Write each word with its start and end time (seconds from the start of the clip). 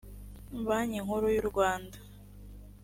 banki 0.67 0.99
nkuru 1.05 1.25
y’u 1.35 1.45
rwanda 1.49 1.97